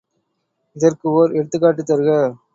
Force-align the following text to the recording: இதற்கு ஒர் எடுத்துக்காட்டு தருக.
இதற்கு 0.75 1.07
ஒர் 1.11 1.35
எடுத்துக்காட்டு 1.35 1.83
தருக. 1.83 2.11